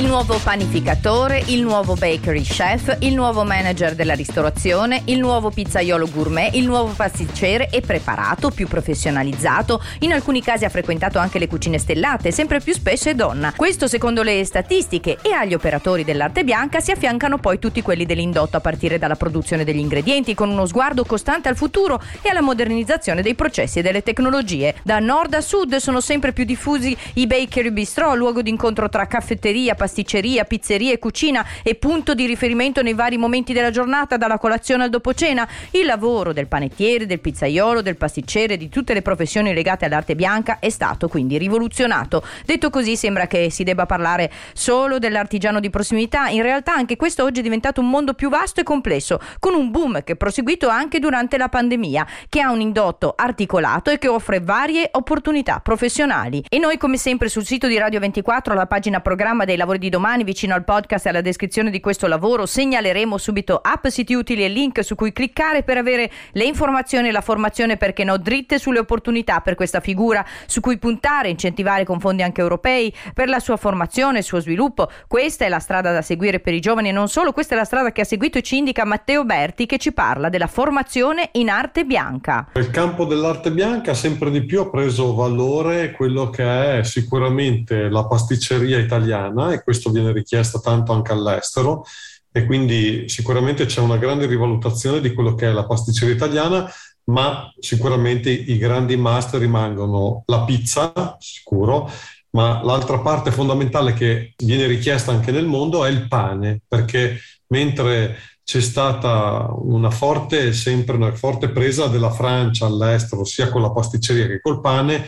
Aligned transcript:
Il 0.00 0.06
nuovo 0.06 0.38
panificatore, 0.42 1.42
il 1.48 1.60
nuovo 1.60 1.92
bakery 1.92 2.40
chef, 2.40 2.96
il 3.00 3.14
nuovo 3.14 3.44
manager 3.44 3.94
della 3.94 4.14
ristorazione, 4.14 5.02
il 5.04 5.18
nuovo 5.18 5.50
pizzaiolo 5.50 6.08
gourmet, 6.08 6.54
il 6.54 6.64
nuovo 6.64 6.94
pasticcere 6.96 7.66
è 7.66 7.82
preparato, 7.82 8.48
più 8.48 8.66
professionalizzato, 8.66 9.82
in 9.98 10.14
alcuni 10.14 10.40
casi 10.40 10.64
ha 10.64 10.70
frequentato 10.70 11.18
anche 11.18 11.38
le 11.38 11.46
cucine 11.46 11.76
stellate, 11.76 12.32
sempre 12.32 12.60
più 12.60 12.72
spesso 12.72 13.10
è 13.10 13.14
donna. 13.14 13.52
Questo 13.54 13.88
secondo 13.88 14.22
le 14.22 14.42
statistiche 14.46 15.18
e 15.20 15.32
agli 15.32 15.52
operatori 15.52 16.02
dell'arte 16.02 16.44
bianca 16.44 16.80
si 16.80 16.92
affiancano 16.92 17.36
poi 17.36 17.58
tutti 17.58 17.82
quelli 17.82 18.06
dell'indotto 18.06 18.56
a 18.56 18.60
partire 18.60 18.96
dalla 18.96 19.16
produzione 19.16 19.64
degli 19.64 19.80
ingredienti 19.80 20.32
con 20.34 20.48
uno 20.48 20.64
sguardo 20.64 21.04
costante 21.04 21.50
al 21.50 21.56
futuro 21.56 22.00
e 22.22 22.30
alla 22.30 22.40
modernizzazione 22.40 23.20
dei 23.20 23.34
processi 23.34 23.80
e 23.80 23.82
delle 23.82 24.02
tecnologie. 24.02 24.76
Da 24.82 24.98
nord 24.98 25.34
a 25.34 25.42
sud 25.42 25.76
sono 25.76 26.00
sempre 26.00 26.32
più 26.32 26.44
diffusi 26.44 26.96
i 27.14 27.26
bakery 27.26 27.70
bistro, 27.70 28.14
luogo 28.14 28.40
d'incontro 28.40 28.88
tra 28.88 29.06
caffetteria, 29.06 29.74
pasticceria, 29.74 29.88
pizzeria 29.92 30.92
e 30.92 30.98
cucina 30.98 31.44
e 31.62 31.74
punto 31.74 32.14
di 32.14 32.26
riferimento 32.26 32.82
nei 32.82 32.94
vari 32.94 33.16
momenti 33.16 33.52
della 33.52 33.70
giornata, 33.70 34.16
dalla 34.16 34.38
colazione 34.38 34.84
al 34.84 34.90
dopo 34.90 35.14
cena. 35.14 35.48
Il 35.72 35.86
lavoro 35.86 36.32
del 36.32 36.46
panettiere, 36.46 37.06
del 37.06 37.20
pizzaiolo, 37.20 37.82
del 37.82 37.96
pasticcere, 37.96 38.56
di 38.56 38.68
tutte 38.68 38.94
le 38.94 39.02
professioni 39.02 39.52
legate 39.52 39.84
all'arte 39.84 40.14
bianca 40.14 40.58
è 40.58 40.70
stato 40.70 41.08
quindi 41.08 41.38
rivoluzionato. 41.38 42.24
Detto 42.44 42.70
così 42.70 42.96
sembra 42.96 43.26
che 43.26 43.50
si 43.50 43.64
debba 43.64 43.86
parlare 43.86 44.30
solo 44.52 44.98
dell'artigiano 44.98 45.60
di 45.60 45.70
prossimità, 45.70 46.28
in 46.28 46.42
realtà 46.42 46.74
anche 46.74 46.96
questo 46.96 47.24
oggi 47.24 47.40
è 47.40 47.42
diventato 47.42 47.80
un 47.80 47.88
mondo 47.90 48.14
più 48.14 48.28
vasto 48.28 48.60
e 48.60 48.62
complesso, 48.62 49.20
con 49.38 49.54
un 49.54 49.70
boom 49.70 50.02
che 50.04 50.12
è 50.12 50.16
proseguito 50.16 50.68
anche 50.68 50.98
durante 50.98 51.36
la 51.36 51.48
pandemia, 51.48 52.06
che 52.28 52.40
ha 52.40 52.50
un 52.50 52.60
indotto 52.60 53.14
articolato 53.16 53.90
e 53.90 53.98
che 53.98 54.08
offre 54.08 54.40
varie 54.40 54.88
opportunità 54.92 55.60
professionali. 55.60 56.44
E 56.48 56.58
noi 56.58 56.78
come 56.78 56.96
sempre 56.96 57.28
sul 57.28 57.44
sito 57.44 57.66
di 57.66 57.78
Radio 57.78 58.00
24, 58.00 58.52
alla 58.52 58.66
pagina 58.66 59.00
programma 59.00 59.44
dei 59.44 59.56
lavori 59.56 59.78
di 59.80 59.88
domani 59.88 60.22
vicino 60.22 60.54
al 60.54 60.62
podcast 60.62 61.06
e 61.06 61.08
alla 61.08 61.22
descrizione 61.22 61.70
di 61.70 61.80
questo 61.80 62.06
lavoro 62.06 62.44
segnaleremo 62.44 63.16
subito 63.16 63.58
app, 63.60 63.86
siti 63.86 64.14
utili 64.14 64.44
e 64.44 64.48
link 64.48 64.84
su 64.84 64.94
cui 64.94 65.12
cliccare 65.12 65.62
per 65.62 65.78
avere 65.78 66.10
le 66.32 66.44
informazioni 66.44 67.08
e 67.08 67.12
la 67.12 67.22
formazione 67.22 67.78
perché 67.78 68.04
no 68.04 68.18
dritte 68.18 68.58
sulle 68.58 68.78
opportunità 68.78 69.40
per 69.40 69.54
questa 69.54 69.80
figura 69.80 70.24
su 70.46 70.60
cui 70.60 70.78
puntare, 70.78 71.30
incentivare 71.30 71.84
con 71.84 71.98
fondi 71.98 72.22
anche 72.22 72.42
europei 72.42 72.94
per 73.14 73.28
la 73.28 73.40
sua 73.40 73.56
formazione 73.56 74.16
e 74.16 74.20
il 74.20 74.24
suo 74.24 74.38
sviluppo. 74.38 74.90
Questa 75.08 75.46
è 75.46 75.48
la 75.48 75.58
strada 75.58 75.92
da 75.92 76.02
seguire 76.02 76.40
per 76.40 76.52
i 76.52 76.60
giovani 76.60 76.90
e 76.90 76.92
non 76.92 77.08
solo, 77.08 77.32
questa 77.32 77.54
è 77.54 77.56
la 77.56 77.64
strada 77.64 77.90
che 77.90 78.02
ha 78.02 78.04
seguito 78.04 78.36
e 78.36 78.42
ci 78.42 78.58
indica 78.58 78.84
Matteo 78.84 79.24
Berti 79.24 79.64
che 79.64 79.78
ci 79.78 79.92
parla 79.92 80.28
della 80.28 80.46
formazione 80.46 81.30
in 81.32 81.48
arte 81.48 81.84
bianca. 81.84 82.48
Il 82.54 82.70
campo 82.70 83.06
dell'arte 83.06 83.50
bianca 83.50 83.94
sempre 83.94 84.30
di 84.30 84.44
più 84.44 84.60
ha 84.60 84.68
preso 84.68 85.14
valore 85.14 85.92
quello 85.92 86.28
che 86.28 86.80
è 86.80 86.82
sicuramente 86.84 87.88
la 87.88 88.04
pasticceria 88.04 88.78
italiana 88.78 89.52
e 89.52 89.62
questo 89.70 89.90
viene 89.90 90.12
richiesto 90.12 90.58
tanto 90.58 90.92
anche 90.92 91.12
all'estero 91.12 91.84
e 92.32 92.44
quindi 92.44 93.08
sicuramente 93.08 93.66
c'è 93.66 93.80
una 93.80 93.98
grande 93.98 94.26
rivalutazione 94.26 95.00
di 95.00 95.14
quello 95.14 95.36
che 95.36 95.46
è 95.46 95.52
la 95.52 95.64
pasticceria 95.64 96.12
italiana, 96.12 96.68
ma 97.04 97.52
sicuramente 97.60 98.30
i 98.30 98.58
grandi 98.58 98.96
master 98.96 99.38
rimangono 99.38 100.24
la 100.26 100.42
pizza, 100.42 101.16
sicuro, 101.20 101.88
ma 102.30 102.62
l'altra 102.64 102.98
parte 102.98 103.30
fondamentale 103.30 103.92
che 103.92 104.34
viene 104.38 104.66
richiesta 104.66 105.12
anche 105.12 105.30
nel 105.30 105.46
mondo 105.46 105.84
è 105.84 105.90
il 105.90 106.08
pane, 106.08 106.62
perché 106.66 107.20
mentre 107.48 108.16
c'è 108.42 108.60
stata 108.60 109.48
una 109.56 109.90
forte, 109.90 110.52
sempre 110.52 110.96
una 110.96 111.12
forte 111.14 111.50
presa 111.50 111.86
della 111.86 112.10
Francia 112.10 112.66
all'estero, 112.66 113.24
sia 113.24 113.48
con 113.50 113.62
la 113.62 113.70
pasticceria 113.70 114.26
che 114.26 114.40
col 114.40 114.60
pane, 114.60 115.06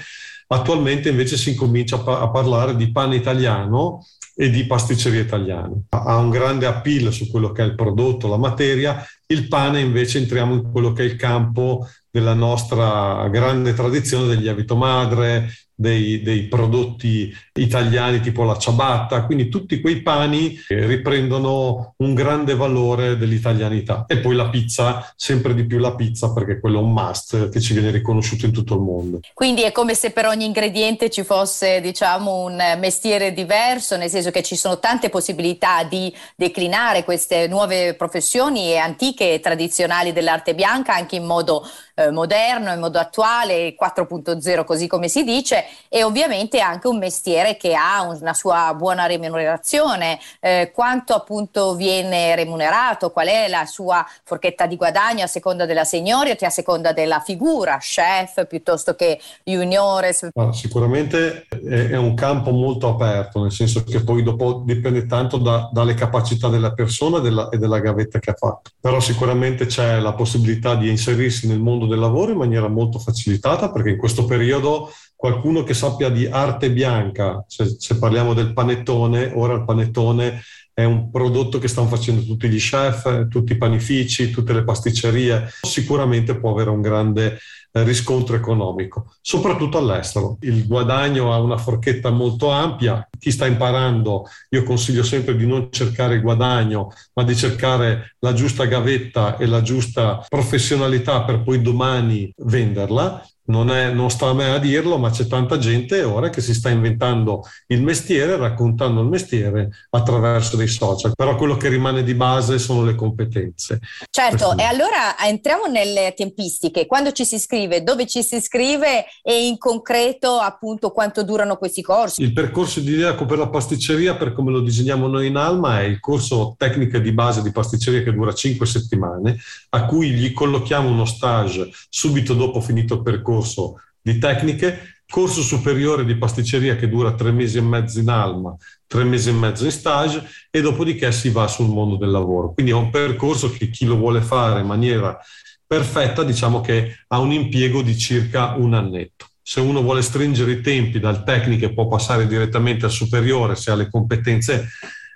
attualmente 0.49 1.09
invece 1.09 1.37
si 1.37 1.51
incomincia 1.51 1.97
a, 1.97 2.31
parlare 2.31 2.77
di 2.77 2.91
pane 2.93 3.17
italiano 3.17 4.05
e 4.35 4.51
di 4.51 4.67
pasticceria 4.67 5.21
italiana. 5.21 5.75
Ha 5.91 6.17
un 6.17 6.31
grande 6.31 6.67
appeal 6.67 7.13
su 7.13 7.31
quello 7.31 7.53
che 7.53 7.63
è 7.63 7.67
il 7.67 7.75
prodotto, 7.75 8.29
la 8.29 8.39
materia, 8.39 9.05
il 9.33 9.49
pane 9.49 9.81
invece 9.81 10.19
entriamo 10.19 10.55
in 10.55 10.71
quello 10.71 10.93
che 10.93 11.03
è 11.03 11.07
il 11.07 11.17
campo 11.17 11.89
della 12.11 12.35
nostra 12.35 13.27
grande 13.29 13.73
tradizione 13.73 14.27
del 14.27 14.39
lievito 14.39 14.77
madre, 14.77 15.49
dei, 15.75 16.23
dei, 16.23 16.43
prodotti 16.45 17.35
italiani 17.55 18.21
tipo 18.21 18.45
la 18.45 18.57
ciabatta, 18.57 19.25
quindi 19.25 19.49
tutti 19.49 19.81
quei 19.81 20.03
pani 20.03 20.55
che 20.55 20.87
riprendono 20.87 21.95
un 21.97 22.15
grande 22.15 22.55
valore 22.55 23.17
dell'italianità. 23.17 24.05
E 24.07 24.19
poi 24.19 24.37
la 24.37 24.49
pizza, 24.49 25.13
sempre 25.17 25.55
di 25.55 25.67
più 25.67 25.79
la 25.79 25.95
pizza 25.95 26.33
perché 26.33 26.61
quello 26.61 26.79
è 26.79 26.83
un 26.83 26.93
must 26.93 27.49
che 27.49 27.61
ci 27.61 27.73
viene 27.73 27.91
riconosciuto 27.91 28.47
in 28.47 28.53
tutto 28.53 28.75
il 28.75 28.81
mondo. 28.81 29.21
Quindi 29.35 29.63
è 29.63 29.73
come 29.73 29.95
se 29.95 30.11
per 30.11 30.27
ogni 30.27 30.45
ingrediente 30.45 31.11
ci 31.11 31.25
fosse 31.25 31.81
diciamo 31.81 32.45
un 32.45 32.77
mestiere 32.79 33.33
diverso, 33.33 33.97
nel 33.97 34.11
senso 34.11 34.31
che 34.31 34.43
ci 34.43 34.57
sono 34.57 34.79
tante 34.79 35.09
possibilità 35.09 35.83
di 35.83 36.15
declinare 36.37 37.03
queste 37.03 37.49
nuove 37.49 37.95
professioni 37.95 38.79
antiche 38.79 39.22
e 39.23 39.41
tradizionali 39.41 40.13
dell'arte 40.13 40.55
bianca 40.55 40.95
anche 40.95 41.17
in 41.17 41.25
modo 41.25 41.65
eh, 41.95 42.11
moderno, 42.11 42.73
in 42.73 42.81
modo 42.81 42.99
attuale, 42.99 43.75
4.0 43.79 44.65
così 44.65 44.87
come 44.87 45.09
si 45.09 45.25
dice, 45.25 45.65
e 45.89 46.03
ovviamente 46.03 46.61
anche 46.61 46.89
un 46.89 46.99
mestiere 46.99 47.57
che 47.57 47.75
ha 47.75 48.03
una 48.03 48.35
sua 48.35 48.75
buona 48.75 49.07
remunerazione, 49.07 50.19
eh, 50.41 50.71
quanto 50.75 51.15
appunto 51.15 51.75
viene 51.75 52.35
remunerato, 52.35 53.11
qual 53.11 53.29
è 53.29 53.49
la 53.49 53.67
sua 53.67 54.05
forchetta 54.25 54.67
di 54.67 54.77
guadagno 54.77 55.25
a 55.25 55.27
seconda 55.27 55.67
della 55.67 55.85
seniority, 55.85 56.45
a 56.45 56.51
seconda 56.51 56.93
della 56.93 57.21
figura, 57.21 57.79
chef 57.79 58.47
piuttosto 58.47 58.95
che 58.95 59.21
juniores. 59.45 60.29
Ah, 60.35 60.53
sicuramente 60.53 61.47
è, 61.49 61.91
è, 61.91 61.97
un 61.97 62.15
campo 62.15 62.51
molto 62.51 62.89
aperto, 62.89 63.43
nel 63.43 63.53
senso 63.53 63.85
che 63.85 64.03
poi 64.03 64.23
dopo 64.23 64.63
dipende 64.65 65.07
tanto 65.07 65.37
da, 65.37 65.69
dalle 65.73 65.95
capacità 65.95 66.49
della 66.49 66.73
persona 66.73 67.19
e 67.19 67.21
della, 67.21 67.49
e 67.51 67.59
della 67.59 67.79
gavetta 67.81 68.19
che 68.19 68.31
ha 68.31 68.37
fatto, 68.37 68.71
però 68.81 68.99
sicuramente 69.03 69.67
c'è 69.67 70.01
la 70.01 70.15
possibilità 70.15 70.75
di 70.75 70.89
inserirsi 70.89 71.47
nel 71.47 71.61
mondo 71.61 71.87
del 71.87 71.99
lavoro 71.99 72.33
in 72.33 72.39
maniera 72.39 72.69
molto 72.69 72.99
facilitata 72.99 73.71
perché 73.71 73.91
in 73.91 73.99
questo 73.99 74.25
periodo 74.25 74.91
qualcuno 75.15 75.63
che 75.63 75.75
sappia 75.75 76.09
di 76.09 76.27
arte 76.27 76.73
bianca, 76.73 77.45
se, 77.47 77.77
se 77.79 77.99
parliamo 77.99 78.33
del 78.33 78.53
panettone, 78.55 79.31
ora 79.35 79.55
il 79.55 79.65
panettone 79.65 80.41
è 80.75 80.85
un 80.85 81.11
prodotto 81.11 81.59
che 81.59 81.69
stanno 81.69 81.89
facendo 81.89 82.25
tutti 82.25 82.49
gli 82.49 82.59
chef, 82.59 83.29
tutti 83.29 83.53
i 83.53 83.59
panifici, 83.59 84.31
tutte 84.31 84.53
le 84.53 84.65
pasticcerie, 84.65 85.49
sicuramente 85.61 86.39
può 86.39 86.53
avere 86.53 86.71
un 86.71 86.81
grande 86.81 87.39
eh, 87.73 87.83
riscontro 87.85 88.37
economico, 88.37 89.15
soprattutto 89.21 89.79
all'estero. 89.79 90.39
Il 90.41 90.67
guadagno 90.67 91.33
ha 91.33 91.39
una 91.41 91.57
forchetta 91.57 92.11
molto 92.11 92.51
ampia, 92.51 93.09
chi 93.19 93.31
sta 93.31 93.47
imparando 93.47 94.27
io 94.51 94.63
consiglio 94.63 95.03
sempre 95.03 95.37
di 95.37 95.47
non 95.47 95.69
cercare 95.71 96.15
il 96.15 96.23
guadagno, 96.23 96.93
ma 97.15 97.25
di 97.25 97.37
cercare 97.37 98.17
la 98.21 98.33
giusta 98.33 98.65
gavetta 98.65 99.37
e 99.37 99.47
la 99.47 99.63
giusta 99.63 100.25
professionalità 100.29 101.23
per 101.25 101.43
poi 101.43 101.61
domani 101.61 102.33
venderla 102.37 103.27
non, 103.45 103.71
è, 103.71 103.91
non, 103.91 104.11
sta 104.11 104.29
a 104.29 104.35
me 104.35 104.51
a 104.51 104.59
dirlo, 104.59 104.99
ma 104.99 105.11
c'è 105.11 105.27
tanta 105.27 105.59
gente 105.59 106.03
ora 106.03 106.31
che 106.31 106.41
si 106.41 106.55
sta 106.55 106.69
inventando 106.69 107.43
il 107.69 107.83
mestiere, 107.83 108.37
raccontando 108.37 109.01
il 109.01 109.09
mestiere 109.09 109.71
attraverso 109.91 110.57
dei 110.57 110.69
social. 110.69 111.13
Però 111.15 111.35
quello 111.35 111.57
che 111.57 111.69
rimane 111.69 112.05
di 112.05 112.15
base 112.15 112.59
sono 112.59 112.85
le 112.85 112.95
competenze. 112.95 113.81
Certo, 114.11 114.47
Questo... 114.47 114.59
e 114.59 114.65
allora 114.65 115.19
entriamo 115.19 115.67
nelle 115.67 116.15
tempistiche. 116.17 116.87
Quando 116.87 117.11
ci 117.13 117.25
si 117.25 117.35
iscrive, 117.37 117.83
dove 117.83 118.07
ci 118.07 118.23
si 118.23 118.37
iscrive 118.37 119.07
e 119.23 119.47
in 119.47 119.59
concreto 119.59 120.39
appunto 120.39 120.91
quanto 120.91 121.25
durano 121.25 121.57
questi 121.57 121.83
corsi? 121.83 122.23
Il 122.23 122.33
percorso 122.33 122.81
di 122.81 122.93
Ideaco 122.93 123.25
per 123.25 123.39
la 123.39 123.49
pasticceria, 123.49 124.15
per 124.15 124.33
come 124.33 124.53
lo 124.53 124.61
disegniamo 124.61 125.09
noi 125.09 125.27
in 125.27 125.37
Alma, 125.37 125.81
è 125.81 125.85
il 125.85 125.99
corso 125.99 126.55
tecniche 126.57 127.01
di 127.01 127.13
base 127.13 127.43
di 127.43 127.51
pasticceria 127.51 128.03
che 128.03 128.13
dura 128.13 128.33
5 128.33 128.67
settimane, 128.67 129.39
a 129.71 129.87
cui 129.87 130.11
gli 130.11 130.33
collochiamo 130.33 130.89
uno 130.89 131.07
stage 131.07 131.71
subito 131.89 132.35
dopo 132.35 132.61
finito 132.61 132.95
il 132.95 133.03
percorso 133.03 133.32
corso 133.33 133.81
di 134.01 134.19
tecniche, 134.19 134.97
corso 135.09 135.43
superiore 135.43 136.05
di 136.05 136.17
pasticceria 136.17 136.77
che 136.77 136.89
dura 136.89 137.15
tre 137.15 137.33
mesi 137.33 137.59
e 137.59 137.63
mezzo 137.63 137.99
in 137.99 138.09
Alma, 138.09 138.55
tre 138.87 139.05
mesi 139.05 139.31
e 139.31 139.33
mezzo 139.33 139.65
in 139.65 139.71
stage 139.71 140.23
e 140.51 140.61
dopodiché 140.61 141.13
si 141.13 141.31
va 141.31 141.47
sul 141.49 141.69
mondo 141.69 141.97
del 141.97 142.11
lavoro. 142.11 142.53
Quindi 142.53 142.73
è 142.73 142.75
un 142.75 142.91
percorso 142.91 143.51
che 143.51 143.71
chi 143.71 143.87
lo 143.87 143.97
vuole 143.97 144.21
fare 144.21 144.61
in 144.61 144.67
maniera 144.67 145.19
perfetta, 145.67 146.23
diciamo 146.23 146.61
che 146.61 147.05
ha 147.09 147.19
un 147.19 147.33
impiego 147.33 147.81
di 147.81 147.97
circa 147.97 148.55
un 148.57 148.75
annetto. 148.75 149.27
Se 149.41 149.61
uno 149.61 149.83
vuole 149.83 150.03
stringere 150.03 150.53
i 150.53 150.61
tempi 150.61 151.01
dal 151.01 151.25
tecniche 151.25 151.73
può 151.73 151.89
passare 151.89 152.27
direttamente 152.27 152.85
al 152.85 152.91
superiore 152.91 153.57
se 153.57 153.71
ha 153.71 153.75
le 153.75 153.91
competenze 153.91 154.69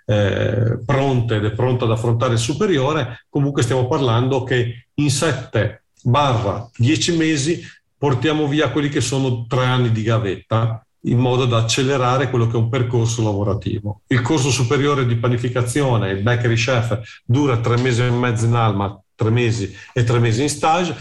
eh, 0.07 0.79
pronte 0.85 1.37
ed 1.37 1.45
è 1.45 1.53
pronto 1.53 1.85
ad 1.85 1.91
affrontare 1.91 2.35
il 2.35 2.39
superiore, 2.39 3.27
comunque 3.29 3.63
stiamo 3.63 3.87
parlando 3.87 4.43
che 4.43 4.87
in 4.95 5.11
7 5.11 5.83
barra 6.07 6.69
10 6.77 7.17
mesi 7.17 7.61
portiamo 7.99 8.47
via 8.47 8.71
quelli 8.71 8.89
che 8.89 9.01
sono 9.01 9.47
tre 9.47 9.65
anni 9.65 9.91
di 9.91 10.03
gavetta 10.03 10.81
in 11.07 11.19
modo 11.19 11.45
da 11.47 11.59
accelerare 11.59 12.31
quello 12.31 12.47
che 12.47 12.55
è 12.55 12.61
un 12.61 12.69
percorso 12.69 13.23
lavorativo. 13.23 14.01
Il 14.09 14.23
corso 14.23 14.51
superiore 14.51 15.07
di 15.07 15.17
panificazione, 15.17 16.11
il 16.11 16.23
bakery 16.23 16.57
chef, 16.57 17.23
dura 17.25 17.59
tre 17.59 17.81
mesi 17.81 18.03
e 18.03 18.11
mezzo 18.11 18.45
in 18.45 18.55
Alma, 18.55 19.01
tre 19.15 19.31
mesi 19.31 19.73
e 19.93 20.05
tre 20.05 20.19
mesi 20.19 20.43
in 20.43 20.49
stage. 20.49 20.97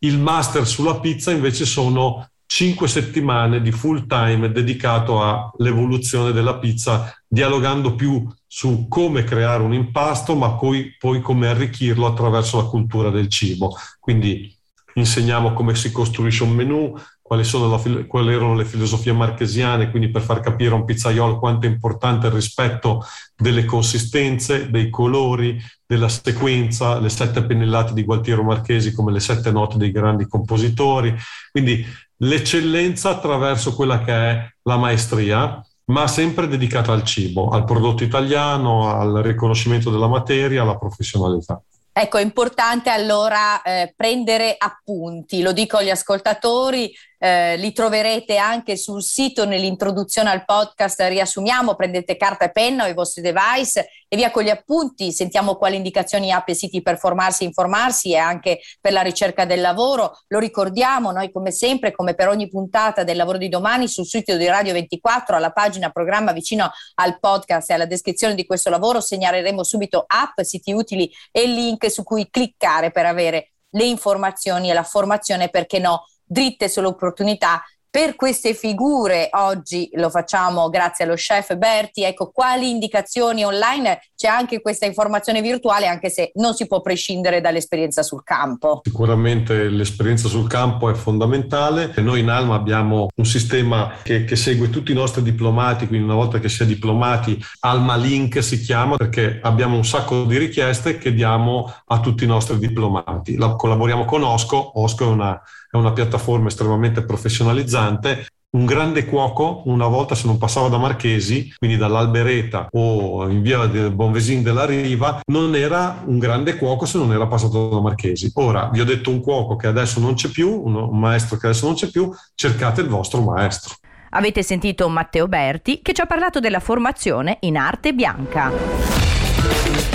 Il 0.00 0.18
master 0.18 0.66
sulla 0.66 1.00
pizza 1.00 1.32
invece 1.32 1.66
sono 1.66 2.28
cinque 2.46 2.88
settimane 2.88 3.60
di 3.60 3.72
full 3.72 4.06
time 4.06 4.50
dedicato 4.52 5.22
all'evoluzione 5.22 6.32
della 6.32 6.58
pizza, 6.58 7.12
dialogando 7.26 7.94
più 7.94 8.26
su 8.46 8.86
come 8.88 9.24
creare 9.24 9.62
un 9.62 9.74
impasto, 9.74 10.34
ma 10.34 10.52
poi, 10.52 10.96
poi 10.98 11.20
come 11.20 11.48
arricchirlo 11.48 12.06
attraverso 12.06 12.56
la 12.58 12.68
cultura 12.68 13.10
del 13.10 13.28
cibo. 13.28 13.76
Quindi 13.98 14.56
insegniamo 14.98 15.52
come 15.52 15.74
si 15.74 15.90
costruisce 15.92 16.42
un 16.42 16.50
menù, 16.50 16.94
quali, 17.20 17.42
la, 17.52 18.04
quali, 18.06 18.32
erano 18.32 18.54
le 18.54 18.64
filosofie 18.64 19.12
marchesiane, 19.12 19.90
quindi 19.90 20.10
per 20.10 20.22
far 20.22 20.40
capire 20.40 20.72
a 20.72 20.76
un 20.76 20.84
pizzaiolo 20.84 21.38
quanto 21.38 21.66
è 21.66 21.70
importante 21.70 22.26
il 22.26 22.32
rispetto 22.32 23.04
delle 23.36 23.64
consistenze, 23.64 24.70
dei 24.70 24.88
colori, 24.90 25.60
della 25.86 26.08
sequenza, 26.08 26.98
le 26.98 27.08
sette 27.08 27.44
pennellate 27.44 27.92
di 27.92 28.04
Gualtiero 28.04 28.42
Marchesi 28.42 28.92
come 28.92 29.12
le 29.12 29.20
sette 29.20 29.50
note 29.50 29.76
dei 29.76 29.90
grandi 29.90 30.26
compositori, 30.26 31.14
quindi 31.50 31.84
l'eccellenza 32.18 33.10
attraverso 33.10 33.74
quella 33.74 34.02
che 34.02 34.12
è 34.12 34.52
la 34.62 34.76
maestria, 34.76 35.62
ma 35.86 36.06
sempre 36.06 36.48
dedicata 36.48 36.92
al 36.92 37.04
cibo, 37.04 37.48
al 37.50 37.64
prodotto 37.64 38.04
italiano, 38.04 38.90
al 38.90 39.22
riconoscimento 39.22 39.90
della 39.90 40.08
materia, 40.08 40.62
alla 40.62 40.76
professionalità. 40.76 41.62
Ecco, 42.00 42.18
è 42.18 42.22
importante 42.22 42.90
allora 42.90 43.60
eh, 43.60 43.92
prendere 43.96 44.54
appunti, 44.56 45.42
lo 45.42 45.50
dico 45.50 45.78
agli 45.78 45.90
ascoltatori, 45.90 46.94
eh, 47.18 47.56
li 47.56 47.72
troverete 47.72 48.36
anche 48.36 48.76
sul 48.76 49.02
sito 49.02 49.44
nell'introduzione 49.44 50.30
al 50.30 50.44
podcast, 50.44 51.00
riassumiamo, 51.00 51.74
prendete 51.74 52.16
carta 52.16 52.46
e 52.46 52.50
penna 52.50 52.84
o 52.84 52.88
i 52.88 52.94
vostri 52.94 53.22
device 53.22 53.88
e 54.08 54.16
via 54.16 54.30
con 54.30 54.42
gli 54.42 54.48
appunti, 54.48 55.12
sentiamo 55.12 55.56
quali 55.56 55.76
indicazioni 55.76 56.30
ha 56.30 56.40
per 56.40 56.54
siti 56.54 56.80
per 56.80 56.98
formarsi, 56.98 57.44
informarsi 57.44 58.12
e 58.12 58.16
anche 58.16 58.60
per 58.80 58.92
la 58.92 59.02
ricerca 59.02 59.44
del 59.44 59.60
lavoro. 59.60 60.20
Lo 60.28 60.38
ricordiamo, 60.38 61.10
noi 61.10 61.30
come 61.30 61.50
sempre, 61.50 61.92
come 61.92 62.14
per 62.14 62.28
ogni 62.28 62.48
puntata 62.48 63.04
del 63.04 63.16
lavoro 63.16 63.36
di 63.36 63.48
domani, 63.48 63.88
sul 63.88 64.06
sito 64.06 64.36
di 64.36 64.46
Radio 64.46 64.72
24, 64.72 65.36
alla 65.36 65.50
pagina 65.52 65.90
programma 65.90 66.32
vicino 66.32 66.70
al 66.94 67.18
podcast 67.18 67.70
e 67.70 67.74
alla 67.74 67.86
descrizione 67.86 68.34
di 68.34 68.46
questo 68.46 68.70
lavoro 68.70 69.00
segnaleremo 69.00 69.62
subito 69.62 70.04
app, 70.06 70.40
siti 70.40 70.72
utili 70.72 71.10
e 71.30 71.46
link 71.46 71.90
su 71.90 72.02
cui 72.02 72.28
cliccare 72.30 72.90
per 72.90 73.04
avere 73.04 73.52
le 73.72 73.84
informazioni 73.84 74.70
e 74.70 74.72
la 74.72 74.82
formazione, 74.82 75.50
perché 75.50 75.78
no, 75.78 76.06
dritte 76.28 76.68
sull'opportunità 76.68 77.62
per 77.90 78.16
queste 78.16 78.52
figure 78.52 79.30
oggi 79.32 79.88
lo 79.94 80.10
facciamo 80.10 80.68
grazie 80.68 81.04
allo 81.04 81.14
chef 81.14 81.56
Berti. 81.56 82.02
Ecco, 82.02 82.30
quali 82.30 82.68
indicazioni 82.68 83.44
online? 83.44 84.00
C'è 84.14 84.28
anche 84.28 84.60
questa 84.60 84.84
informazione 84.84 85.40
virtuale, 85.40 85.86
anche 85.86 86.10
se 86.10 86.30
non 86.34 86.52
si 86.52 86.66
può 86.66 86.82
prescindere 86.82 87.40
dall'esperienza 87.40 88.02
sul 88.02 88.22
campo. 88.22 88.82
Sicuramente 88.84 89.70
l'esperienza 89.70 90.28
sul 90.28 90.46
campo 90.48 90.90
è 90.90 90.94
fondamentale. 90.94 91.94
Noi 91.96 92.20
in 92.20 92.28
Alma 92.28 92.56
abbiamo 92.56 93.08
un 93.14 93.24
sistema 93.24 93.94
che, 94.02 94.24
che 94.24 94.36
segue 94.36 94.68
tutti 94.68 94.92
i 94.92 94.94
nostri 94.94 95.22
diplomati, 95.22 95.86
quindi 95.86 96.04
una 96.04 96.14
volta 96.14 96.38
che 96.40 96.50
si 96.50 96.62
è 96.62 96.66
diplomati, 96.66 97.42
Alma 97.60 97.96
Link 97.96 98.42
si 98.42 98.60
chiama, 98.60 98.96
perché 98.96 99.40
abbiamo 99.42 99.76
un 99.76 99.84
sacco 99.84 100.24
di 100.24 100.36
richieste 100.36 100.98
che 100.98 101.14
diamo 101.14 101.72
a 101.86 102.00
tutti 102.00 102.24
i 102.24 102.26
nostri 102.28 102.58
diplomati. 102.58 103.36
La, 103.36 103.56
collaboriamo 103.56 104.04
con 104.04 104.22
Osco, 104.22 104.78
Osco 104.78 105.04
è 105.04 105.08
una 105.08 105.40
è 105.70 105.76
una 105.76 105.92
piattaforma 105.92 106.48
estremamente 106.48 107.02
professionalizzante. 107.02 108.26
Un 108.50 108.64
grande 108.64 109.04
cuoco, 109.04 109.62
una 109.66 109.86
volta 109.86 110.14
se 110.14 110.26
non 110.26 110.38
passava 110.38 110.68
da 110.68 110.78
Marchesi, 110.78 111.52
quindi 111.58 111.76
dall'Albereta 111.76 112.68
o 112.70 113.28
in 113.28 113.42
via 113.42 113.66
del 113.66 113.90
Bonvesin 113.90 114.42
della 114.42 114.64
Riva, 114.64 115.20
non 115.26 115.54
era 115.54 116.02
un 116.06 116.18
grande 116.18 116.56
cuoco 116.56 116.86
se 116.86 116.96
non 116.96 117.12
era 117.12 117.26
passato 117.26 117.68
da 117.68 117.80
Marchesi. 117.80 118.30
Ora, 118.36 118.70
vi 118.72 118.80
ho 118.80 118.86
detto 118.86 119.10
un 119.10 119.20
cuoco 119.20 119.56
che 119.56 119.66
adesso 119.66 120.00
non 120.00 120.14
c'è 120.14 120.28
più, 120.28 120.62
un 120.64 120.98
maestro 120.98 121.36
che 121.36 121.48
adesso 121.48 121.66
non 121.66 121.74
c'è 121.74 121.90
più, 121.90 122.10
cercate 122.34 122.80
il 122.80 122.88
vostro 122.88 123.20
maestro. 123.20 123.74
Avete 124.10 124.42
sentito 124.42 124.88
Matteo 124.88 125.28
Berti 125.28 125.80
che 125.82 125.92
ci 125.92 126.00
ha 126.00 126.06
parlato 126.06 126.40
della 126.40 126.60
formazione 126.60 127.36
in 127.40 127.58
arte 127.58 127.92
bianca. 127.92 129.87